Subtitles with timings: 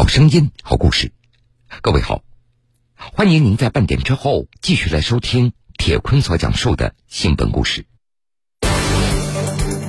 [0.00, 1.12] 好声音，好故事。
[1.82, 2.22] 各位好，
[2.96, 7.84] 欢迎您在半点之后继续来收听铁坤所讲述的新闻故事。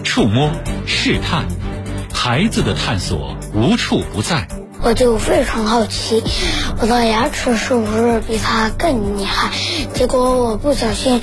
[0.03, 0.51] 触摸、
[0.85, 1.47] 试探，
[2.13, 4.49] 孩子的探索无处不在。
[4.81, 6.21] 我就非常好奇，
[6.81, 9.53] 我的牙齿是不是比他更厉害？
[9.93, 11.21] 结果我不小心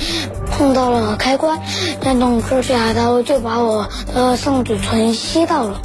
[0.50, 1.60] 碰到了开关，
[2.00, 5.82] 电动指甲刀就把我的上嘴唇吸到了。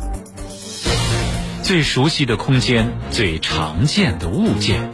[1.64, 4.92] 最熟悉的空间，最常见的物件，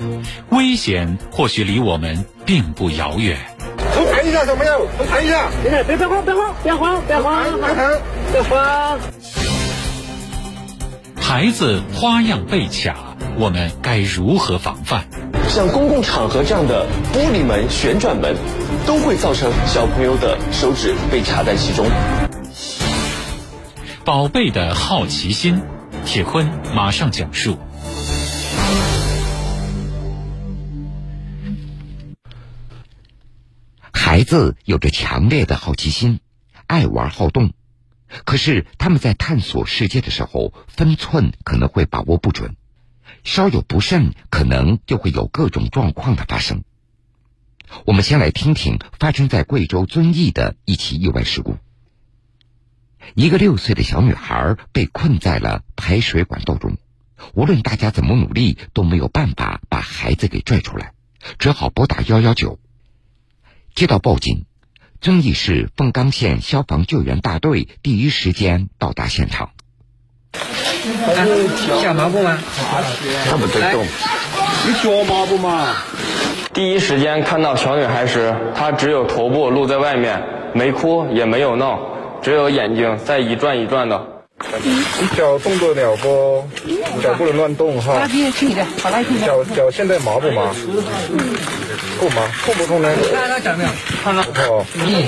[0.50, 3.40] 危险或许离我们并不遥远。
[3.96, 5.50] 都弹一下，小朋友，都弹一下。
[5.64, 7.42] 别别别慌，别慌，别慌，别慌，
[8.32, 9.00] 别慌。
[11.20, 15.06] 孩子花样被卡，我们该如何防范？
[15.50, 18.36] 像公共场合这样的玻璃门、旋转门，
[18.86, 21.88] 都会造成小朋友的手指被卡在其中。
[24.06, 25.62] 宝贝的好奇心，
[26.12, 27.60] 铁坤马上讲述。
[33.94, 36.20] 孩子有着强烈的好奇心，
[36.66, 37.54] 爱玩好动。
[38.26, 42.56] 可是他们在探索世界的时候，分寸可能会把握不准，
[43.24, 46.64] 稍有不慎，可能就会有各种状况的发生。
[47.86, 51.58] 我们先来听听发生在贵州遵义的一起意外事故。
[53.16, 56.78] 一个六岁的小女孩被困在了排水管道中，
[57.34, 60.94] 无论大家怎么努力，都没有办法把孩子给拽出来，
[61.38, 62.60] 只好拨打幺幺九。
[63.76, 64.46] 接到报警。
[65.02, 69.52] 遵义市凤冈县消防救援大队第一时间到达现场。
[71.82, 72.38] 下抹布吗？
[73.30, 73.86] 他不在动。
[74.68, 75.74] 你学抹布吗？
[76.54, 80.22] 第一时间看到小女孩时，她只有头部露在外面，
[80.54, 81.80] 没哭也没有闹，
[82.22, 84.06] 只有眼睛在一转一转的。
[84.62, 86.48] 你脚动作了不？
[87.02, 88.00] 脚不能乱动哈。
[88.06, 90.54] 垃圾轻一点，把垃圾轻脚脚现在麻不麻？
[92.00, 92.32] 痛吗？
[92.46, 92.90] 痛不痛呢？
[93.14, 93.70] 看到脚没有？
[94.02, 94.22] 看到。
[94.50, 94.66] 哦。
[94.76, 95.04] 嗯，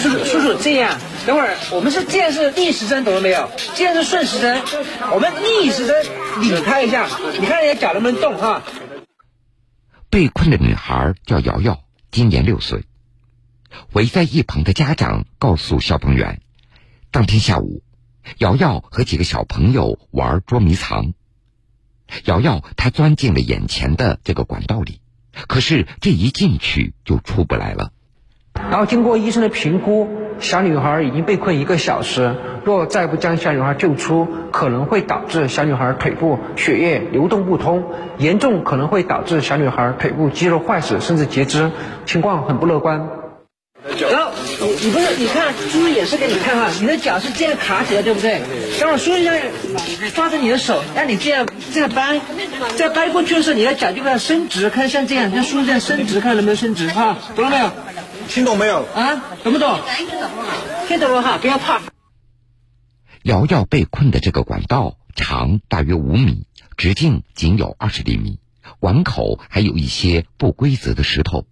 [0.00, 3.50] 叔叔叔叔这样，等会儿我们是剑是逆时针，懂了没有？
[3.74, 4.62] 剑是顺时针，
[5.12, 6.06] 我们逆时针
[6.40, 7.06] 拧开一下，
[7.38, 8.62] 你看人家脚能不能动哈？
[10.08, 11.78] 被困的女孩叫瑶瑶，
[12.10, 12.84] 今年六岁。
[13.92, 16.40] 围在一旁的家长告诉消防员，
[17.10, 17.82] 当天下午，
[18.38, 21.12] 瑶瑶和几个小朋友玩捉迷藏。
[22.24, 25.00] 瑶瑶她钻进了眼前的这个管道里。
[25.48, 27.92] 可是这一进去就出不来了。
[28.54, 30.08] 然后经过医生的评估，
[30.40, 37.84] 小女孩已经被困一个小时，若再不将小女孩救出，可能会导致小女孩腿部血液流动不通，
[38.16, 41.70] 严重可能会导致小女孩腿部肌肉坏死甚至截肢，
[42.06, 43.06] 情况很不乐观。
[44.10, 48.40] 然后你你不是你看，叔叔也是给你看哈，你的脚是这样卡起来，对不对？
[48.80, 49.38] 等会儿叔叔让
[50.12, 52.20] 抓着你的手，让你这样这样掰，
[52.76, 57.16] 这样掰过去的时候，你的脚就给它伸直，看像这样，像叔叔这样伸直，看能不能伸直哈？
[57.36, 57.70] 懂了没有？
[58.28, 58.84] 听懂没有？
[58.94, 59.78] 啊，懂不懂？
[60.88, 61.80] 听懂了哈，不要怕。
[63.22, 68.40] 瑶瑶被困的这个管道长大约五米，直径仅有二十厘米，
[68.80, 71.44] 管口还有一些不规则的石头。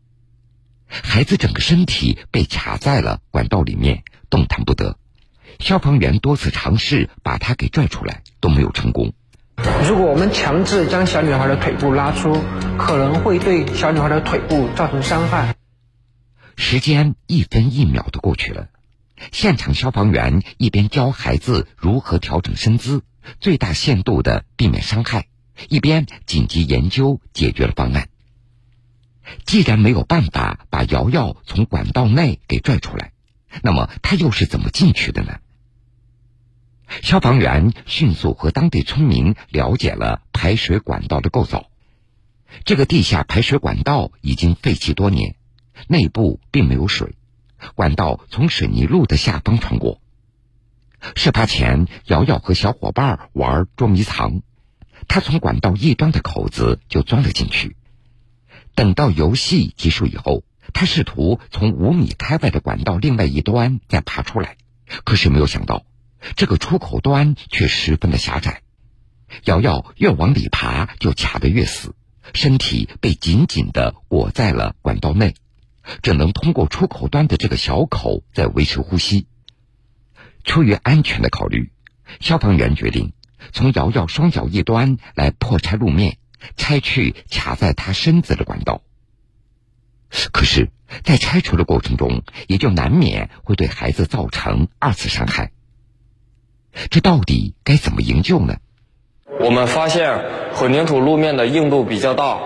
[0.87, 4.97] 孩子整个身体被卡在了管道里面，动弹不得。
[5.59, 9.13] 消防员多次尝试把他给拽出来，都没有成功。
[9.89, 12.43] 如果我们强制将小女孩的腿部拉出，
[12.77, 15.55] 可能会对小女孩的腿部造成伤害。
[16.57, 18.69] 时间一分一秒的过去了，
[19.31, 23.03] 现场消防员一边教孩子如何调整身姿，
[23.39, 25.27] 最大限度的避免伤害，
[25.69, 28.09] 一边紧急研究解决了方案。
[29.45, 33.13] 既然没有办法把瑶瑶从管道内给拽出来，
[33.63, 35.39] 那么他又是怎么进去的呢？
[37.03, 41.71] 消防员迅速和当地村民了解了排水管道的构造。
[42.65, 45.35] 这个地下排水管道已经废弃多年，
[45.89, 47.17] 内部并没有水，
[47.75, 50.01] 管道从水泥路的下方穿过。
[51.17, 54.43] 事发前，瑶瑶和小伙伴玩捉迷藏，
[55.09, 57.77] 他从管道一端的口子就钻了进去。
[58.75, 64.57] 等到游戏结束以后，他试图从五米开外的管道另外一端再爬出来，
[65.05, 65.85] 可是没有想到，
[66.37, 68.63] 这个出口端却十分的狭窄。
[69.45, 71.95] 瑶瑶越往里爬，就卡得越死，
[72.35, 75.35] 身体被紧紧的裹在了管道内，
[76.03, 79.27] 只能通过出口端的这个小口在维持呼吸。
[80.45, 81.73] 出于安全的考虑，
[82.21, 83.13] 消防员决定
[83.53, 86.19] 从瑶瑶双脚一端来破拆路面。
[86.57, 88.83] 拆去卡在他身子的管道，
[90.33, 90.71] 可是，
[91.03, 95.51] 在拆除的过程中，也就难免会对孩子造成二次伤害。
[96.91, 98.57] 这到底该怎么营救呢？
[99.41, 102.39] 我们发现混凝土路面的硬度比较大，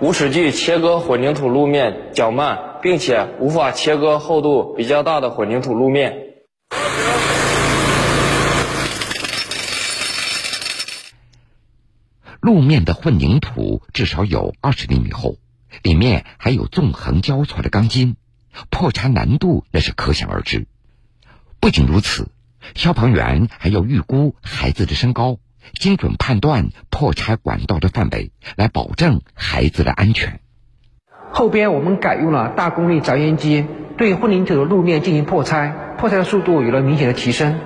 [0.00, 6.25] 无齿锯切割混凝土路面较慢，并且无法切割厚度比较大的混凝土路面。
[12.46, 15.34] 路面的混凝土至少有二十厘米厚，
[15.82, 18.14] 里面还有纵横交错的钢筋，
[18.70, 20.68] 破拆难度那是可想而知。
[21.58, 22.28] 不仅如此，
[22.76, 25.38] 消防员还要预估孩子的身高，
[25.80, 30.38] 精准判断破拆管道的范围，来保证孩子的安全。
[31.32, 33.66] 后边我们改用了大功率凿岩机，
[33.98, 37.58] 对混凝土的路面进行破拆，破拆的速度有了明显的提升。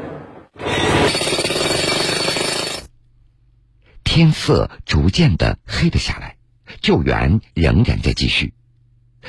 [4.11, 6.35] 天色逐渐的黑了下来，
[6.81, 8.55] 救援仍然在继续。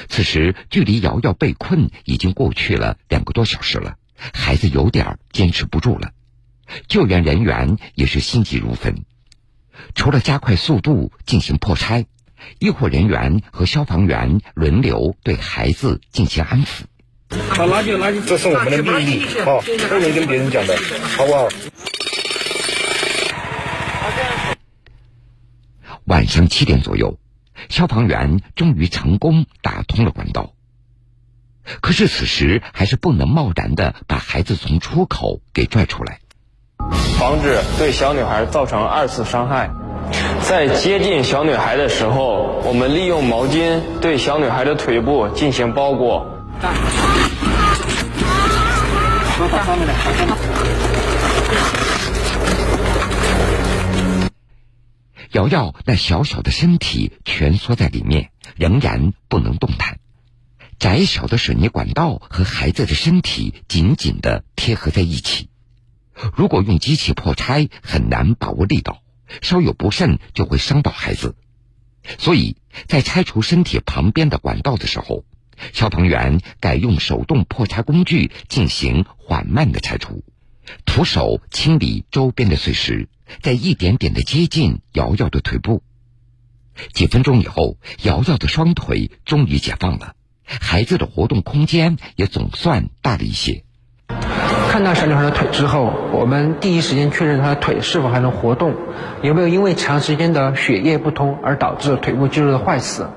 [0.10, 3.98] 此时距离瑶瑶被困已经过去了两个多小时了，
[4.34, 6.14] 孩子有点坚持不住了。
[6.88, 9.06] 救援人员也是心急如焚，
[9.94, 12.08] 除了加快速度进行破拆，
[12.58, 16.86] 医护人员和消防员轮流对孩子进行安抚。
[17.50, 20.76] 好，垃圾垃圾，这是我们的秘密，好，不能跟别人讲的，
[21.16, 21.48] 好不好？
[26.06, 27.18] 晚上七点左右，
[27.70, 30.54] 消防员终于成功打通了管道。
[31.80, 36.20] 可是此时还是不能贸然的把孩子从出口给拽出来，
[37.20, 39.70] 防止对小女孩造成二次伤害。
[40.42, 46.26] 在接近小女孩的时候，我们利用毛巾对小女孩的腿部进行包裹。
[55.32, 60.00] 瑶瑶那小小的身体蜷缩在里面，仍然不能动弹。
[60.78, 65.48] 窄小的水泥管道和孩子的身体紧紧的贴合在一起，
[66.36, 69.02] 如果用机器破拆，很难把握力道，
[69.42, 71.36] 稍有不慎就会伤到孩子。
[72.18, 72.58] 所以
[72.88, 75.24] 在拆除身体旁边的管道的时候，
[75.72, 80.26] 消防员改用手动破拆工具进行缓慢的拆除，
[80.86, 83.08] 徒手清理周边的碎石。
[83.42, 85.82] 在一点点的接近瑶瑶的腿部，
[86.94, 93.64] 几分钟以后，瑶瑶的双腿终于解放了，孩子的活动空间也总算大了一些。
[94.70, 98.76] 看到小女孩的腿之后，我们第一时间确认她的腿是否还能活动，
[99.24, 103.10] 有没有因为长时间的血液不通而导致腿部肌肉的坏死。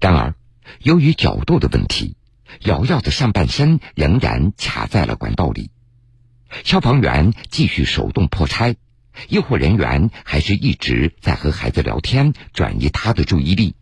[0.00, 0.34] 然而，
[0.80, 2.16] 由于角度的问题，
[2.60, 5.70] 瑶瑶的上半身仍然卡在了管道里。
[6.64, 8.76] 消防员继续手动破拆，
[9.28, 13.74] 医护人员还是一直在和孩子聊天，转移他的注意力。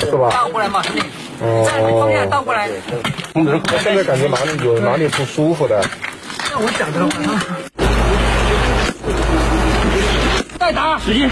[0.00, 0.28] 是吧？
[0.30, 1.02] 倒过来嘛，兄弟。
[1.40, 1.64] 哦。
[2.00, 2.68] 方向倒过来。
[3.34, 5.82] 我现在感觉哪里有哪里不舒服的。
[6.50, 7.10] 那我讲的话，
[10.58, 11.28] 再打，使劲。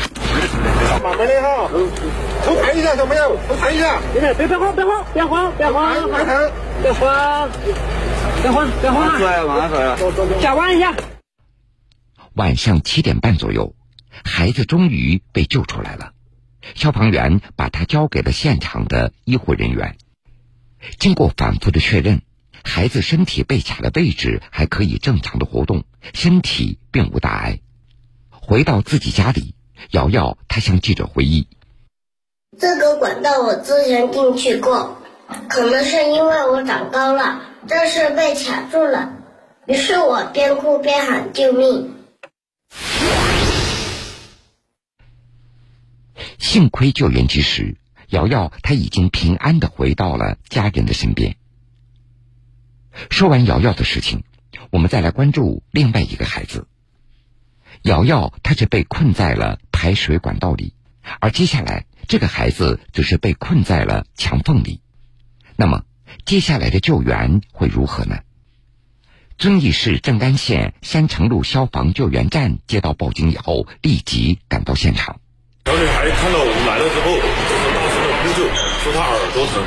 [1.02, 1.69] 慢慢的哈，
[2.44, 4.00] 头抬一下，小朋友，头抬一下。
[4.12, 5.94] 别别别慌，别慌，别慌，别慌，
[6.82, 7.48] 别慌。
[8.42, 9.16] 别慌，别慌！
[9.16, 10.40] 出来了，马上出来了。
[10.40, 10.94] 脚弯一下。
[12.34, 13.76] 晚上七点半左右，
[14.24, 16.12] 孩子终于被救出来了。
[16.74, 19.96] 消防员把他交给了现场的医护人员。
[20.98, 22.22] 经过反复的确认，
[22.64, 27.60] 孩子身体被卡的位置还可以正常的活动，身体并无大碍。
[28.30, 29.54] 回到自己家里，
[29.90, 31.46] 瑶瑶她向记者回忆
[32.58, 35.01] ：“这个管道我之前进去过，
[35.48, 39.12] 可能是因为我长高了。”这是被卡住了，
[39.69, 41.94] 于是我边哭边喊救命。
[46.39, 47.77] 幸亏救援及时，
[48.08, 51.36] 瑶瑶她已经平安的回到了家人的身边。
[53.10, 54.24] 说完瑶瑶的事情，
[54.70, 56.67] 我们再来关注另外一个孩子。
[57.82, 60.74] 瑶瑶她是被困在了排水管道里，
[61.20, 64.81] 而接下来这个孩子只是被困在了墙缝里。
[65.62, 65.84] 那么？
[66.24, 68.19] 接下来的救援会如何呢？
[69.38, 75.20] 遵义市正安县山城路消防救援站接到报警以后，立即赶到现场。
[75.66, 78.42] 小女孩看到我们来了之后，就是大声的呼救，
[78.82, 79.62] 说她耳朵疼，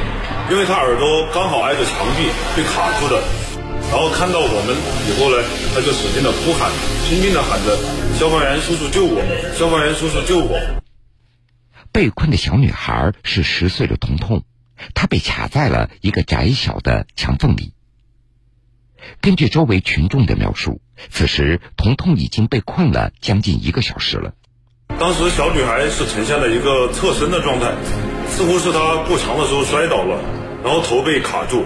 [0.52, 3.24] 因为她耳朵刚好挨着墙壁被卡住的。
[3.90, 4.76] 然后看到我们
[5.08, 5.42] 以后呢，
[5.74, 6.70] 她就使劲的哭喊，
[7.08, 7.72] 拼命的喊着
[8.20, 9.24] ：“消防员叔叔救我！
[9.56, 10.60] 消防员叔叔救我！”
[11.96, 14.44] 被困的小女孩是十岁的彤彤。
[14.94, 17.74] 他被卡在了一个窄小的墙缝里。
[19.22, 24.34] 根据周围群众的描述，此时彤彤已经被困了将近一个小时了。
[25.00, 27.74] 当时小女孩是呈现了一个侧身的状态，
[28.30, 30.20] 似乎是她过墙的时候摔倒了，
[30.64, 31.66] 然后头被卡住，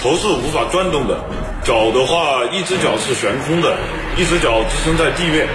[0.00, 1.24] 头是无法转动的，
[1.64, 3.78] 脚的话一只脚是悬空的，
[4.16, 5.48] 一只脚支撑在地面。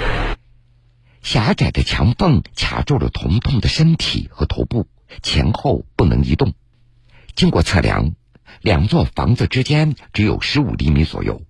[1.22, 4.88] 狭窄的墙缝卡住了彤彤的身体和头部，
[5.22, 6.53] 前后不能移动。
[7.35, 8.13] 经过测量，
[8.61, 11.41] 两座房子之间只有十五厘米左右。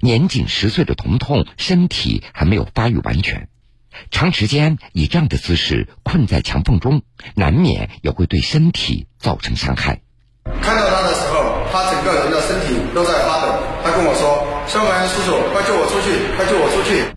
[0.00, 3.48] 年仅十岁的彤彤身体还没有发育完全，
[4.10, 7.02] 长时间以这样的姿势困在墙缝中，
[7.34, 10.02] 难免也会对身体造成伤害。
[10.60, 13.62] 看到他的时候，他整个人的身体都在发抖。
[13.82, 16.36] 他跟我说：“消防员叔叔，快救我出去！
[16.36, 17.14] 快救我出去！”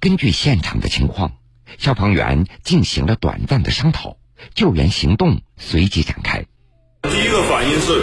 [0.00, 1.32] 根据现场的情况，
[1.78, 4.16] 消防员进行了短暂的商讨，
[4.54, 6.46] 救援行动随即展开。
[7.10, 8.02] 第一个反应是，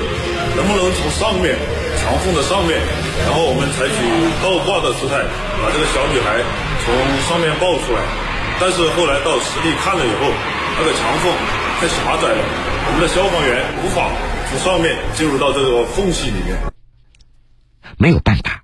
[0.56, 1.56] 能不能从上面
[2.00, 2.80] 墙缝的上面，
[3.26, 3.96] 然后我们采取
[4.42, 5.24] 倒挂的姿态，
[5.62, 6.40] 把这个小女孩
[6.84, 6.94] 从
[7.28, 8.00] 上面抱出来。
[8.60, 10.32] 但是后来到实地看了以后，
[10.78, 11.32] 那个墙缝
[11.80, 12.44] 太狭窄了，
[12.88, 14.10] 我们的消防员无法
[14.50, 16.58] 从上面进入到这个缝隙里面。
[17.98, 18.64] 没有办法。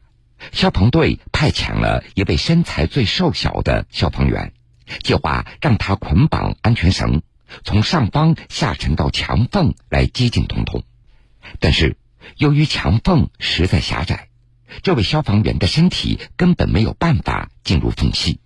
[0.51, 4.53] 消防队派遣了一位身材最瘦小的消防员，
[5.03, 7.21] 计划让他捆绑安全绳，
[7.63, 10.83] 从上方下沉到墙缝来接近彤彤。
[11.59, 11.97] 但是
[12.37, 14.29] 由于墙缝实在狭窄，
[14.83, 18.39] 这位消防员的身体根本没有办法进入缝隙。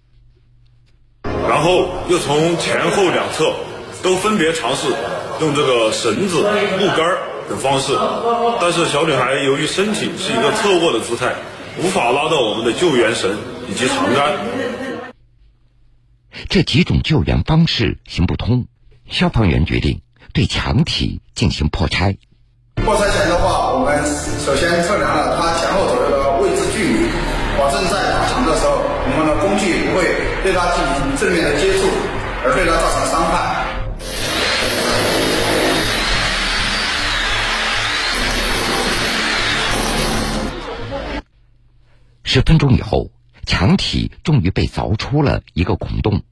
[1.23, 3.55] 然后又从前后两侧
[4.01, 4.87] 都分别尝试
[5.41, 6.43] 用这个绳子、
[6.79, 7.17] 木杆
[7.49, 7.97] 等方式，
[8.61, 11.33] 但是小女孩由于身体是一个侧卧的姿态。
[11.79, 13.35] 无法拉到我们的救援绳
[13.67, 14.37] 以及长杆，
[16.47, 18.67] 这几种救援方式行不通。
[19.13, 20.01] 消防员决定
[20.33, 22.17] 对墙体进行破拆。
[22.77, 23.95] 破拆前的话，我们
[24.43, 27.05] 首先测量了它前后左右的位置距离，
[27.55, 30.03] 保证在打墙的时候，我们的工具不会
[30.41, 31.87] 对它进行正面的接触，
[32.43, 33.61] 而对它造成伤害。
[42.23, 43.11] 十分钟以后，
[43.45, 46.23] 墙体终于被凿出了一个孔洞。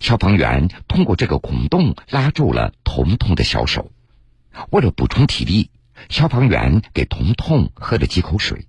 [0.00, 3.90] 消防员通过这个孔洞拉住了彤彤的小手。
[4.70, 5.70] 为了补充体力，
[6.08, 8.66] 消防员给彤彤喝了几口水。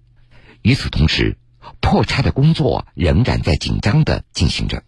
[0.62, 1.38] 与此同时，
[1.80, 4.84] 破拆的工作仍然在紧张的进行着。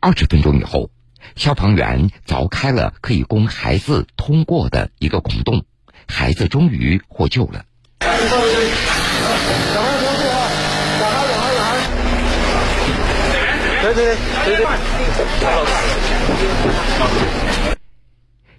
[0.00, 0.90] 二十分钟以后。
[1.38, 5.64] 消防员凿开了可以供孩子通过的一个孔洞，
[6.08, 7.64] 孩子终于获救了。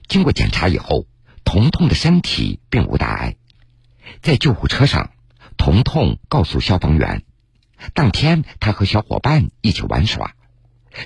[0.07, 1.05] 经过检查以后，
[1.43, 3.35] 彤彤的身体并无大碍。
[4.21, 5.11] 在救护车上，
[5.57, 7.23] 彤彤告诉消防员，
[7.93, 10.31] 当天他和小伙伴一起玩耍。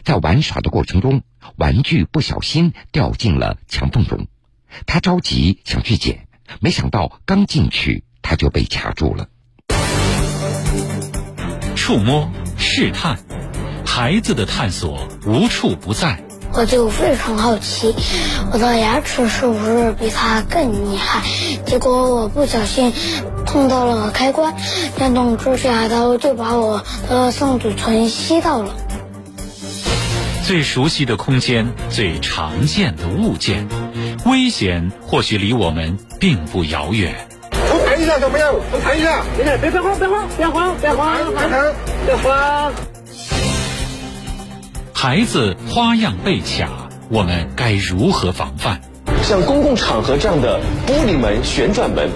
[0.03, 1.21] 在玩耍的过程中，
[1.55, 4.27] 玩具不小心掉进了墙缝中，
[4.85, 6.27] 他着急想去捡，
[6.59, 9.27] 没想到刚进去他就被卡住了。
[11.75, 13.19] 触摸、试探，
[13.85, 16.23] 孩子的探索无处不在。
[16.55, 17.95] 我就非常好奇，
[18.51, 21.23] 我的牙齿是不是比他更厉害？
[21.65, 22.93] 结果我不小心
[23.45, 24.55] 碰到了开关，
[24.95, 28.75] 电动指甲刀就把我的上嘴唇吸到了。
[30.43, 33.65] 最熟悉的空间，最常见的物件，
[34.25, 37.15] 危险或许离我们并不遥远。
[37.51, 41.73] 我看一下，小朋友，我看一下，别别别慌，别慌，别慌，别慌，
[42.05, 42.73] 别慌。
[44.93, 48.81] 孩子花样被卡，我们该如何防范？
[49.23, 52.09] 像公共场合这样的玻璃门、旋转门，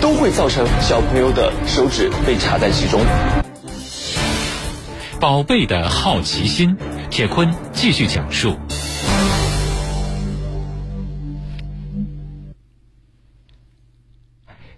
[0.00, 3.02] 都会造成小朋友的手指被卡在其中。
[5.20, 6.76] 宝贝的好奇心，
[7.10, 8.58] 铁坤继续讲述。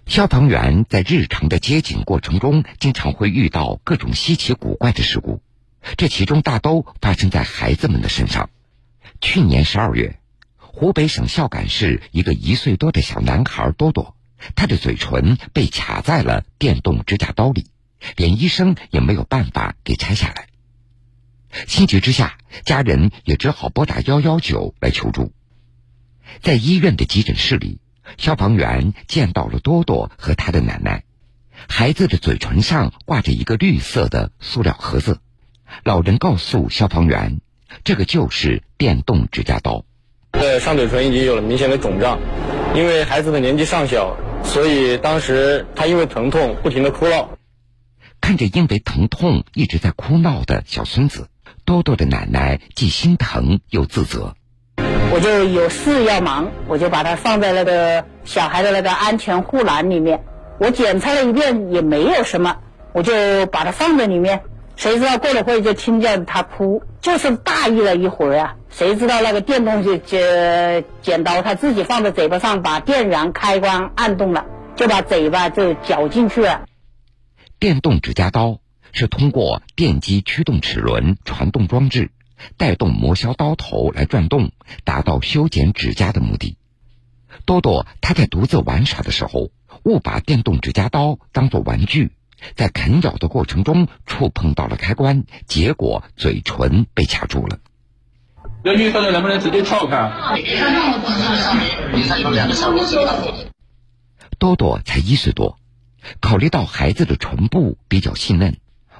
[0.05, 5.41] 消防员在日常的接警过程中，经常会遇到各种稀奇古怪的事故，
[5.97, 8.49] 这其中大都发生在孩子们的身上。
[9.19, 10.19] 去年十二月，
[10.55, 14.15] 湖北省孝感市一个一岁多的小男孩多多，
[14.55, 17.67] 他的嘴唇被卡在了电动指甲刀里。
[18.15, 20.47] 连医生也没有办法给拆下来。
[21.65, 25.31] 心急之下，家人也只好拨打幺幺九来求助。
[26.41, 27.79] 在医院的急诊室里，
[28.17, 31.03] 消防员见到了多多和他的奶奶。
[31.67, 35.19] 孩子的嘴唇上挂着一个绿色的塑料盒子。
[35.83, 37.41] 老人告诉消防员，
[37.83, 39.83] 这个就是电动指甲刀。
[40.31, 42.19] 呃，上嘴唇已经有了明显的肿胀，
[42.75, 47.37] 因为孩子的年纪尚小，所以当时他因为疼痛不停的哭闹。
[48.21, 51.27] 看着因为疼痛一直在哭闹的小孙子，
[51.65, 54.35] 多多的奶奶既心疼又自责。
[55.11, 60.23] 我就有事要忙，我就把它放在那个小孩的那个安全护栏里面。
[60.59, 62.57] 我检查了一遍也没有什么，
[62.93, 64.41] 我就把它放在里面。
[64.75, 68.55] 谁知道过了会就听见他哭，就是大意了一会儿啊。
[68.69, 74.45] 谁知道那个电动就剪剪刀，他自己放在嘴巴上，把电源开关按动了，
[74.75, 76.65] 就把嘴巴就绞进去了。
[77.59, 78.59] 电动指甲刀
[78.91, 82.11] 是通过电机驱动齿轮传动装置，
[82.55, 84.51] 带动磨削刀头来转动，
[84.83, 86.55] 达到修剪指甲的目的。
[87.45, 89.49] 多多他在独自玩耍的时候，
[89.83, 92.11] 误把电动指甲刀当作玩具。
[92.55, 97.57] 在啃咬的过程中触碰到了开关，结果嘴唇被卡住了。
[98.63, 100.11] 有女朋友能不能直接撬开？
[104.37, 105.57] 多多才一岁多，
[106.21, 108.57] 考虑到孩子的唇部比较细嫩，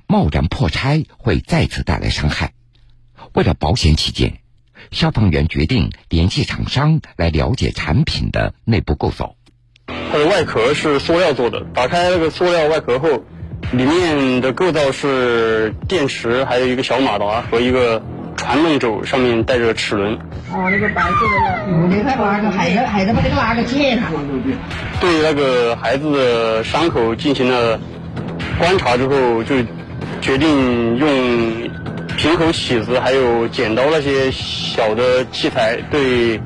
[0.08, 2.54] 贸然破拆会再次带来伤害。
[3.34, 4.40] 为了保险起见，
[4.92, 9.36] 消防员决定联系厂商来了解产品的内部构造。
[9.88, 13.24] 它的外壳是塑料做的，打开那个塑料外壳后，
[13.72, 18.04] 里面的构造是电池，还有一个小马达和一个
[18.38, 20.14] 传动轴，上面带着齿轮。
[20.54, 24.10] 哦，那个白色的那，那块挖个孩子，孩子把那个拉个剪了。
[25.02, 27.78] 对那个孩子的伤口进行了
[28.58, 29.56] 观察之后，就
[30.22, 31.70] 决定用
[32.16, 36.40] 平口起子还有剪刀那些小的器材对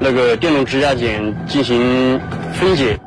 [0.00, 2.20] 那个电动指甲剪进行
[2.52, 2.98] 分解。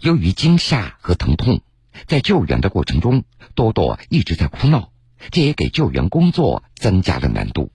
[0.00, 1.60] 由于惊吓和疼痛，
[2.06, 3.24] 在救援的过程中，
[3.54, 4.90] 多多一直在哭闹，
[5.30, 7.70] 这也给救援工作增加了难度。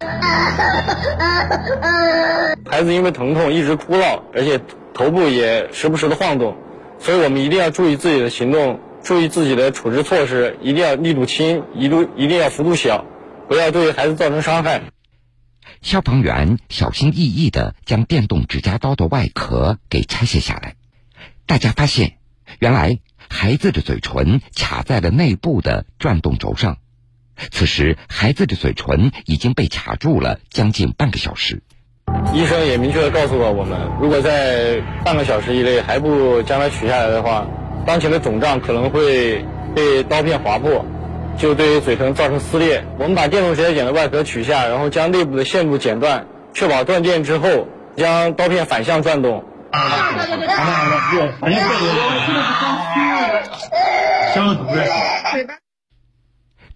[2.70, 4.60] 孩子因为疼痛一直哭闹，而且
[4.94, 6.56] 头部也时不时的晃动，
[6.98, 13.04] 所以我们一定要注意自己的行动，注意自己的处置措施，一定要力度轻，一度一定要幅度小，
[13.48, 14.82] 不要对孩子造成伤害。
[15.82, 20.76] 消防员小心翼翼地将电动指甲刀的外壳给拆卸下来。
[21.46, 22.18] 大家发现，
[22.58, 26.76] 原来孩子的嘴唇卡在了内部的转动轴上。
[27.50, 31.62] 此时，孩子的嘴唇已经被卡住了将近半个小时。
[32.34, 37.46] 医生也明确的告诉了我们，如果在半个小时以内还不将它取下来的话，
[37.86, 40.84] 当前的肿胀可能会被刀片划破，
[41.38, 42.84] 就对嘴唇造成撕裂。
[42.98, 49.44] 我们把电动指甲剪的外壳取下，然后将内部的线路剪断，确保断电之后，将刀片反向转动。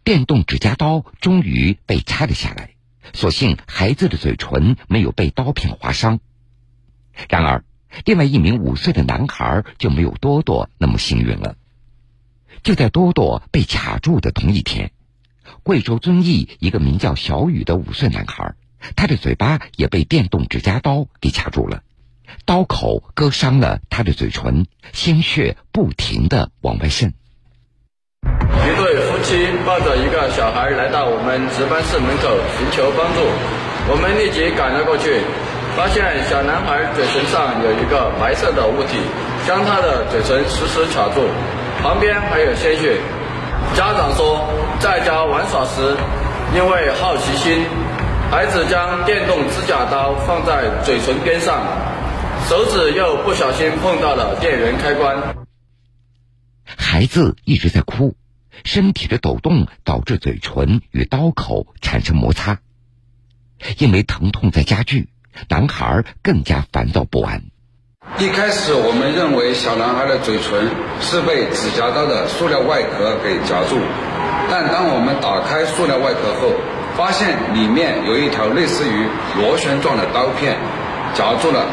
[0.02, 2.70] 电动指甲刀终于被拆了下来，
[3.12, 6.20] 所幸孩子的嘴唇没有被刀片划伤。
[7.28, 7.64] 然而，
[8.04, 11.56] 另外一名五岁的男孩就没有多多那么幸运了。
[12.62, 14.92] 就在多多被卡住的同一天，
[15.62, 18.54] 贵州遵义一个名叫小雨的五岁男孩，
[18.96, 21.82] 他的嘴巴也被电动指甲刀给卡住了。
[22.44, 27.14] 刀口割伤了他的嘴唇，鲜血不停的往外渗。
[28.22, 33.20] 一对夫妻抱着一个小孩来到我们值班室门口寻求帮助，
[33.88, 35.22] 我们立即赶了过去，
[35.77, 38.99] 发现小男孩嘴唇上有一个白色的物体，
[39.46, 41.31] 将他的嘴唇死死卡住，
[41.83, 42.99] 旁边还有鲜血。
[43.75, 44.49] 家长说，
[44.81, 45.94] 在家玩耍时，
[46.55, 47.66] 因为好奇心，
[48.31, 51.62] 孩子将电动指甲刀放在嘴唇边上。
[52.48, 55.35] 手指又不小心碰到了电源开关，
[56.64, 58.14] 孩子一直在哭，
[58.64, 62.59] 身体的抖动导致嘴唇与刀口产生摩擦。
[63.78, 65.09] 因为疼痛在加剧，
[65.48, 67.42] 男孩更加烦躁不安。
[68.20, 73.80] 一开始我们认为小男孩的嘴唇是被指甲刀的塑料外壳给夹住，
[74.48, 76.52] 但当我们打开塑料外壳后，
[76.96, 80.56] 发现里面有一条类似于螺旋状的刀片
[81.12, 81.66] 夹住了。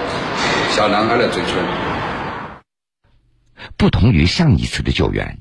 [0.75, 1.53] 小男孩的嘴唇。
[3.77, 5.37] 不同于上一次的救援，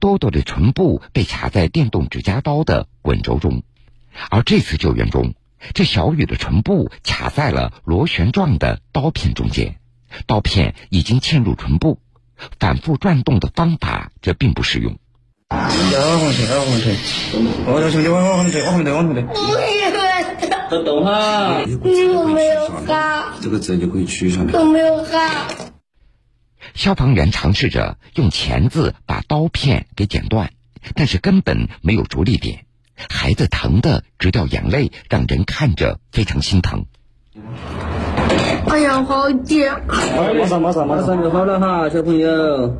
[0.00, 3.62] 多多的唇部被卡在电动指甲刀的滚轴中，
[4.30, 5.34] 而这次救援中，
[5.74, 9.76] 这小雨的唇部卡在了螺旋状的刀片中间，
[10.26, 12.00] 刀片已经嵌入唇部，
[12.58, 14.98] 反复转动的方法这并不适用。
[20.70, 21.62] 都懂哈！
[21.64, 23.34] 你有没有哈？
[23.40, 24.52] 这个字就可以取下来。
[24.52, 25.46] 有没有哈？
[26.74, 30.50] 消防员尝试着用钳子把刀片给剪断，
[30.94, 32.64] 但是根本没有着力点，
[33.08, 36.86] 孩子疼得直掉眼泪，让人看着非常心疼。
[38.68, 39.70] 哎呀，好紧！
[39.88, 42.76] 马上马上马上就好了哈，小朋友。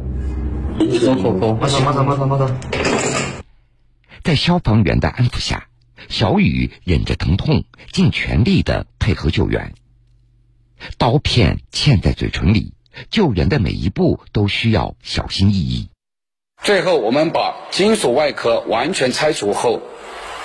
[0.98, 2.50] 松口口，马上马上马上马上。
[4.24, 5.66] 在消防员的安抚下。
[6.08, 9.74] 小雨忍着疼痛，尽全力的配合救援。
[10.98, 12.74] 刀片嵌在嘴唇里，
[13.10, 15.88] 救援的每一步都需要小心翼翼。
[16.62, 19.82] 最后，我们把金属外壳完全拆除后，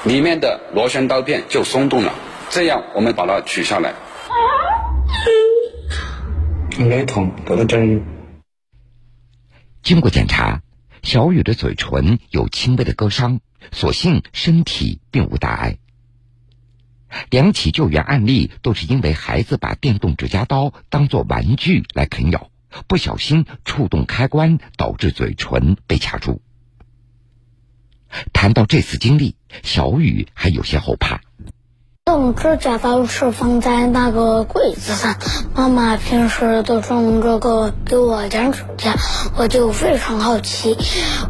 [0.06, 2.14] 里面的螺旋刀片就松动了。
[2.50, 3.94] 这样，我们把它取下来。
[6.78, 8.02] 有点痛，都在这儿。
[9.84, 10.62] 经过检查，
[11.04, 13.40] 小雨的嘴唇有轻微的割伤，
[13.72, 15.78] 所幸身体并无大碍。
[17.32, 22.52] 两起救援案例都是因为孩子把电动指甲刀当做玩具来啃咬，
[22.88, 26.42] 不小心触动开关，导致嘴唇被卡住。
[28.32, 31.22] 谈到这次经历，小雨还有些后怕。
[32.10, 35.16] 用指甲刀是放在那个柜子上，
[35.54, 38.96] 妈妈平时都用这个给我剪指甲，
[39.38, 40.76] 我就非常好奇，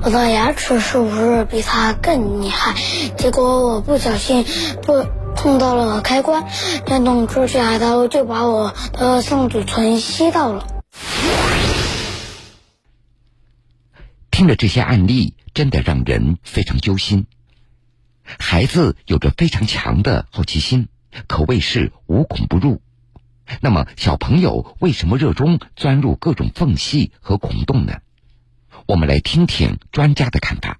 [0.02, 2.76] 我的牙齿是不是比它更厉害？
[3.18, 4.46] 结果我不小心
[4.84, 6.46] 不碰到了开关，
[6.86, 10.66] 电动指甲刀就把我的上嘴唇吸到了。
[14.32, 17.28] 听着这些案例，真的让人非常揪心。
[18.38, 20.88] 孩子有着非常强的好奇心，
[21.28, 22.82] 可谓是无孔不入。
[23.62, 27.94] 那么，小朋友为什么热衷钻入各种缝隙和孔洞呢？
[28.86, 30.80] 我们来听听专家的看法。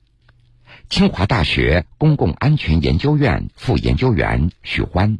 [0.90, 5.18] 清华大学公共安全研究院副研究员许欢。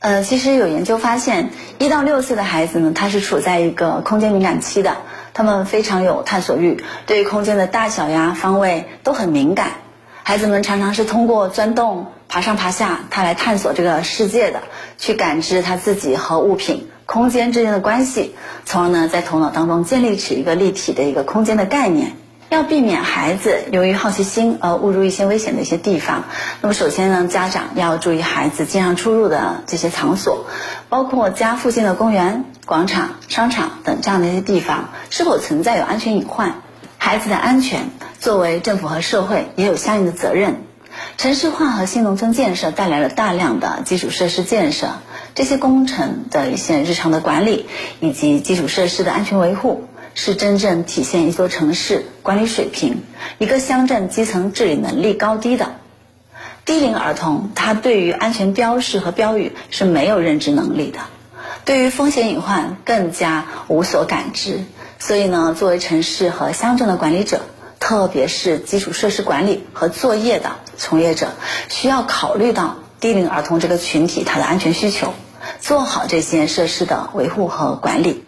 [0.00, 4.98] 呃，其实有研究发现，一到六岁的孩子呢，他是处在一个空间敏感期的，
[5.32, 9.83] 他们非常有探索欲，对空间的大小呀、方位都很敏感。
[10.26, 14.62] 孩子们常常是通过钻洞、爬上爬下，他来探索这个世界的，
[14.96, 18.34] 去感知他自己和物品、空间之间的关系，
[18.64, 22.16] 从而呢，在头脑当中建立起一个立体的一个空间的概念。
[22.48, 26.24] 要避免孩子由于好奇心而误入一些危险的一些地方，
[26.62, 30.46] 那么首先呢，家长要注意孩子经常出入的这些场所，
[30.88, 36.54] 包括家附近的公园、广场、商场等这样的一些地方，是否存在有安全隐患。
[37.04, 40.62] 孩子的安全，作为政府和社会也有相应的责任。
[41.18, 44.88] 城市化和新农村建设带来了大量的基础设施建设，
[45.34, 47.66] 这些工程的一些日常的管理
[48.00, 53.02] 以及基础设施的安全维护，是真正体现一座城市管理水平、
[53.36, 55.74] 一个乡镇基层治理能力高低的。
[56.64, 61.00] 低龄儿童他对于安全标识和标语是没有认知能力的，
[61.66, 64.60] 对于风险隐患更加无所感知。
[64.98, 67.40] 所以呢，作为城市和乡镇的管理者，
[67.78, 71.28] 特别是基础设施管理和作业的从业者，
[71.68, 75.12] 需要考虑到低龄儿童这个群体他的安全需求，
[75.60, 78.24] 做好这些设施的维护和管理。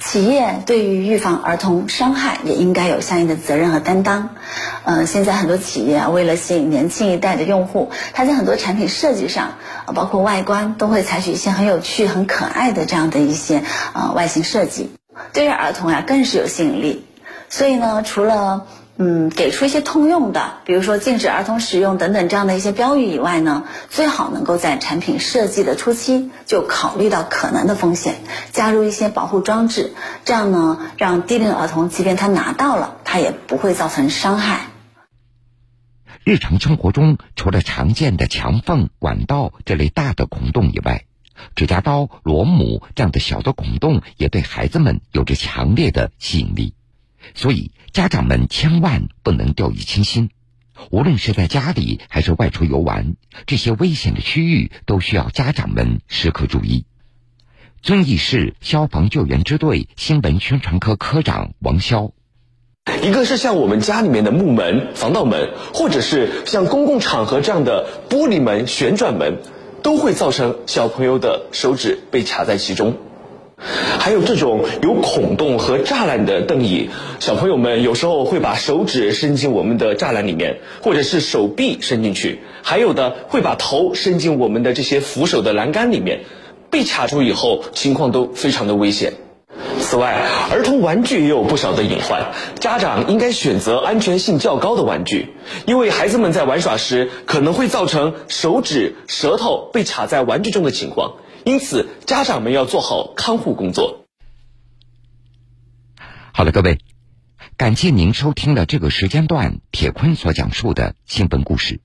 [0.00, 4.30] 企业对于预防儿童伤害也应该有相应的责任和担当。
[4.84, 9.54] 嗯，现在很多企业啊为了吸引年轻一代的用户，它在很多产品设计上，
[9.94, 13.62] 包括外观，都会采取一些很有趣、很可爱的这样的一些
[13.94, 14.90] 呃外形设计。
[15.32, 17.04] 对于儿童呀，更是有吸引力。
[17.48, 28.16] 所以呢，除了嗯给出一些通用的，比如说禁止儿童使用等等这样的一些标语以外呢，最好能够在产品设计的初期就考虑到可能的风险，
[28.52, 29.92] 加入一些保护装置，
[30.24, 34.66] 这样呢，让低龄儿童即便他拿到了，他也不会造成伤害。
[36.24, 41.04] 日常生活中，除了常见的墙缝、管道这类大的孔洞以外，
[41.54, 46.74] 指甲刀、螺母这样的小的孔洞也对孩子们有着强烈的吸引力，
[47.34, 50.30] 所以家长们千万不能掉以轻心。
[50.90, 53.14] 无论是在家里还是外出游玩，
[53.46, 56.84] 这些危险的区域都需要家长们时刻注意。
[57.80, 62.12] 遵义市消防救援支队新闻宣传科科长王潇，
[63.02, 69.42] 一个是像我们家里面的木门、防盗门，或者是像公共场合这样的玻璃门、旋转门。
[69.84, 72.94] 都会造成小朋友的手指被卡在其中，
[74.00, 76.88] 还有这种有孔洞和栅栏的凳椅，
[77.20, 86.20] 小朋友们有时候会把手指伸进我们的栅栏里面，或者是手臂伸进去，还有的会把头伸进我们的这些扶手的栏杆里面，
[86.70, 89.12] 被卡住以后，情况都非常的危险。
[89.80, 95.34] 此外，儿童玩具也有不少的隐患，家长应该选择安全性较高的玩具，
[95.66, 104.06] 因为孩子们在玩耍时可能会造成手指、舌头被卡在玩具中的情况，因此家长们要做好看护工作。
[106.32, 106.78] 好了，各位，
[107.56, 111.80] 感谢您收听了这个时间段铁坤所讲述的新闻故事。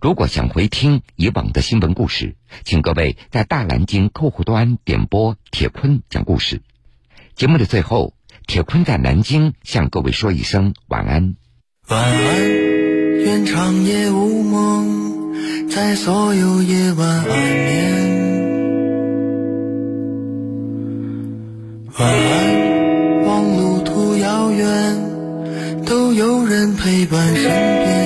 [0.00, 6.62] 如果想回听以往的新闻故事，请各位在大蓝鲸客户端点播铁坤讲故事。
[7.36, 8.14] 节目的最后，
[8.46, 11.34] 铁坤在南京向各位说一声晚安。
[11.88, 12.50] 晚安，
[13.24, 18.14] 愿长夜无梦，在所有夜晚安眠。
[21.98, 28.03] 晚安，望路途遥远，都有人陪伴身边。